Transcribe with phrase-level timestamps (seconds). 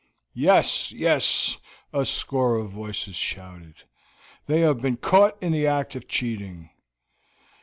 [0.33, 1.59] "Yes, yes!"
[1.93, 3.83] a score of voices shouted;
[4.47, 6.71] "they have been caught in the act of cheating."